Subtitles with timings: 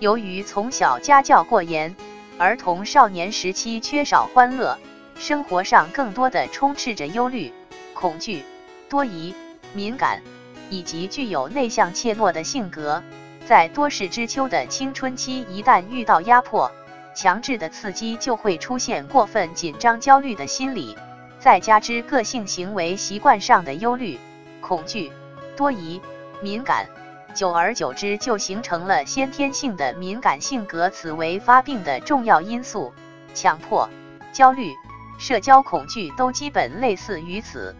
[0.00, 1.94] 由于从小家教过严，
[2.38, 4.78] 儿童少年时期缺少欢乐，
[5.14, 7.52] 生活上更多的充斥着忧虑、
[7.92, 8.42] 恐惧、
[8.88, 9.34] 多疑、
[9.74, 10.22] 敏感，
[10.70, 13.02] 以及具有内向怯懦的性格。
[13.44, 16.72] 在多事之秋的青春期，一旦遇到压迫、
[17.14, 20.96] 强制的刺激，就会出现过分紧张、焦虑的心理。
[21.38, 24.18] 再加之个性行为习惯上的忧虑、
[24.62, 25.12] 恐惧、
[25.58, 26.00] 多疑、
[26.40, 26.88] 敏感，
[27.34, 30.90] 久而久之就形成了先天性的敏感性格。
[30.90, 32.92] 此为发病的重要因素。
[33.32, 33.88] 强迫、
[34.32, 34.74] 焦虑、
[35.18, 37.76] 社交恐惧都基本类似于此。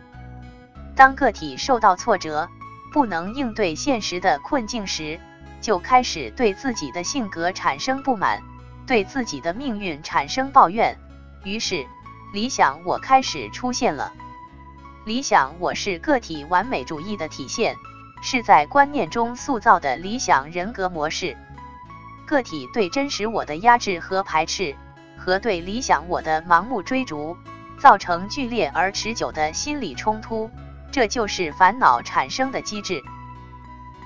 [0.95, 2.49] 当个体受到挫折，
[2.93, 5.19] 不能应对现实的困境时，
[5.61, 8.43] 就开始对自己的性格产生不满，
[8.87, 10.99] 对自己的命运产生抱怨，
[11.45, 11.85] 于是
[12.33, 14.13] 理想我开始出现了。
[15.05, 17.75] 理想我是个体完美主义的体现，
[18.23, 21.37] 是在观念中塑造的理想人格模式。
[22.27, 24.77] 个体对真实我的压制和排斥，
[25.17, 27.37] 和对理想我的盲目追逐，
[27.79, 30.49] 造成剧烈而持久的心理冲突，
[30.93, 33.03] 这就是烦恼产生的机制。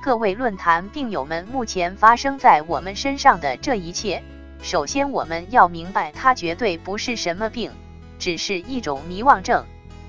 [0.03, 4.23] 各位论坛病友们，目前发生在我们身上的这一切，
[4.63, 7.73] 首先我们要明白，它绝对不是什么病，
[8.19, 9.65] 只是一种迷妄症，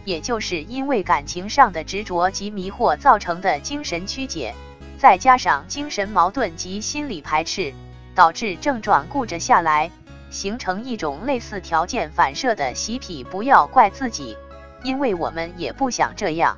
[0.06, 4.54] 也就是因为感情上的执着及迷惑造成的精神曲解，
[4.98, 7.74] 再加上精神矛盾及心理排斥，
[8.14, 9.92] 导致症状固着下来，
[10.30, 13.24] 形成一种类似条件反射的习癖。
[13.24, 14.38] 不要怪自己，
[14.84, 16.58] 因为我们也不想这样。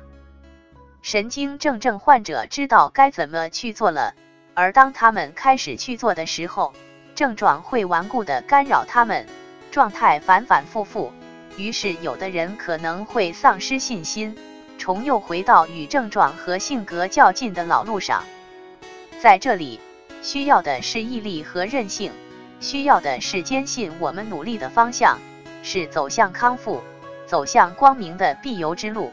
[1.00, 4.14] 神经症症患者知道该怎么去做了，
[4.52, 6.74] 而当他们开始去做的时候，
[7.14, 9.26] 症状会顽固的干扰他们，
[9.70, 11.12] 状态反反复复。
[11.58, 14.36] 于是，有的人可能会丧失信心，
[14.78, 18.22] 重又回到与症状和性格较劲的老路上。
[19.20, 19.80] 在这里，
[20.22, 22.12] 需要的是毅力和韧性，
[22.60, 25.18] 需要的是坚信我们努力的方向
[25.64, 26.80] 是走向康复、
[27.26, 29.12] 走向光明的必由之路。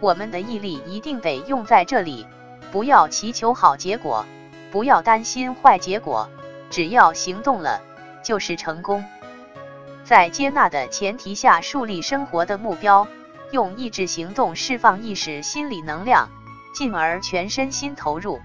[0.00, 2.26] 我们的毅力一定得用在这里，
[2.70, 4.26] 不要祈求好结果，
[4.70, 6.28] 不要担心坏结果，
[6.68, 7.80] 只要行动了
[8.22, 9.02] 就是成功。
[10.08, 13.06] 在接纳的前提下树立生活的目标，
[13.50, 16.30] 用意志行动释放意识心理能量，
[16.72, 18.40] 进而全身心投入。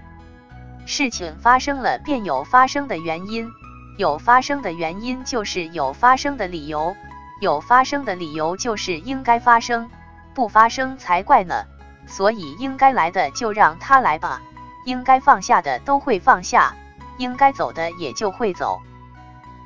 [0.84, 3.50] 事情发生了便有发生的原因，
[3.96, 6.94] 有发生的原因就是有发生的理由，
[7.40, 9.90] 有发生的理由就是应该发生。
[10.34, 11.64] 不发生才怪呢，
[12.06, 14.42] 所以应该来的就让他来吧，
[14.84, 16.74] 应该放下的都会放下，
[17.16, 18.82] 应该走的也就会走。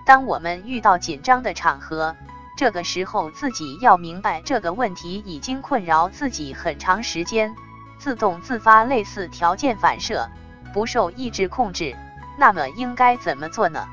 [0.09, 2.17] 当我们遇到紧张的场合，
[2.57, 7.55] 这个时候自己要明白这个问题已经困扰自己很长时间，
[7.99, 10.31] 自动自发类似条件反射，
[10.73, 11.95] 不受意志控制。
[12.39, 13.87] 那么应该怎么做呢？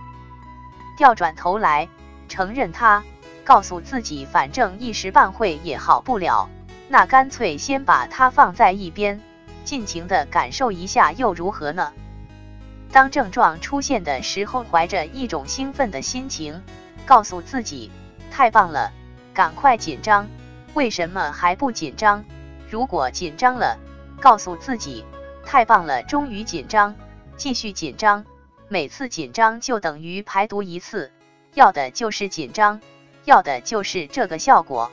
[0.98, 1.90] 调转头来，
[2.30, 3.04] 承认它，
[3.44, 6.48] 告诉自己，反正一时半会也好不了。
[6.88, 9.20] 那干脆先把它放在一边，
[9.66, 11.92] 尽情的感受一下又如何呢？
[12.92, 16.62] 当症状出现的时候，怀着一种兴奋的心情，
[17.06, 17.92] 告诉自己
[18.32, 18.92] 太棒了，
[19.34, 20.28] 赶快紧张。
[20.74, 22.24] 为什么还不紧张？
[22.70, 23.78] 如果紧张了，
[24.22, 25.06] 告诉自己
[25.46, 26.96] 太棒了，终于紧张，
[27.38, 28.26] 继续紧张。
[28.68, 31.12] 每次紧张就等于排毒一次，
[31.54, 32.82] 要的就是紧张，
[33.26, 34.92] 要的就是这个效果。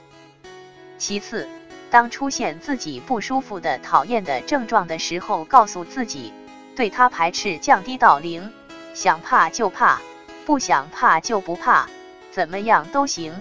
[0.99, 1.49] 其次。
[1.91, 6.33] 当出现自己不舒服的、讨厌的症状的时候，告诉自己，
[6.75, 8.53] 对它排斥降低到零，
[8.95, 10.01] 想怕就怕，
[10.47, 11.87] 不想怕就不怕，
[12.31, 13.35] 怎么样都行，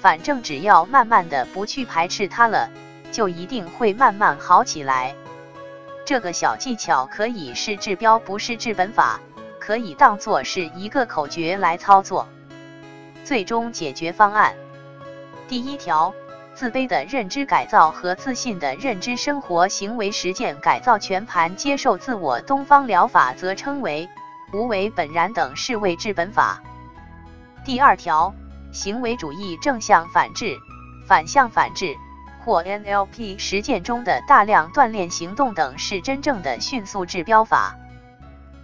[0.00, 2.70] 反正只要慢慢的不去排斥它了，
[3.12, 5.14] 就一定会慢慢好起来。
[6.04, 9.20] 这个小技巧可以是治标，不是治本法，
[9.60, 12.26] 可以当做是一个口诀来操作。
[13.24, 14.56] 最终解决方案，
[15.46, 16.12] 第一条。
[16.62, 24.08] 自卑的认知改造和自信的认知生活行为实践改造全盘接受自我，东方疗法则称为
[24.52, 26.62] 无为本然等是谓治本法。
[27.64, 28.32] 第二条，
[28.70, 30.56] 行为主义正向反制、
[31.04, 31.96] 反向反制
[32.44, 37.74] 或 NLP 实践中的大量锻炼行动等是真正的迅速治标法。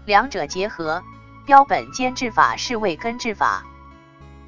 [0.04, 1.02] 两者结合，
[1.44, 3.64] 标本兼治法是谓根治法。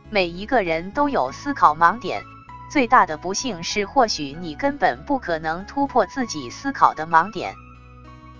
[0.08, 2.22] 每一个人都有思考盲点。
[2.70, 7.56] 最大的不幸是，或许你根本不可能突破自己思考的盲点，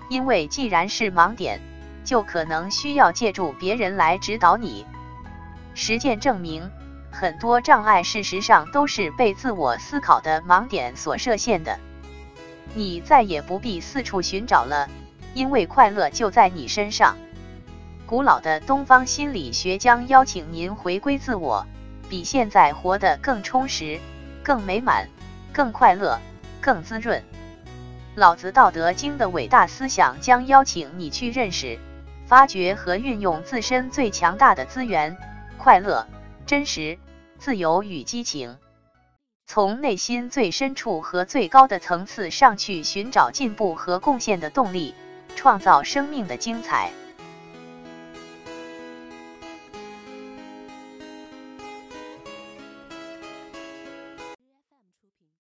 [0.09, 1.61] 因为既然是盲点，
[2.05, 4.87] 就可能需要借助别人来指导你。
[5.75, 6.71] 实践证明，
[7.11, 11.81] 很多障碍事实上都是被自我思考的盲点所设限的。
[12.75, 14.89] 你再也不必四处寻找了，
[15.35, 17.17] 因为快乐就在你身上。
[18.07, 21.67] 古老的东方心理学将邀请您回归自我，
[22.09, 23.99] 比现在活得更充实、
[24.43, 25.09] 更美满、
[25.53, 26.19] 更快乐、
[26.61, 27.23] 更滋润。
[28.15, 31.79] 老子《道德经》的伟大思想将邀请你去认识、
[32.27, 35.17] 发掘和运用自身最强大的资源——
[35.57, 36.07] 快乐、
[36.47, 36.99] 真实、
[37.39, 38.59] 自由与激情，
[39.47, 44.95] 从内心最深处和最高的层次上去寻找进步和贡献的动力，
[45.37, 46.91] 创造生命的精彩。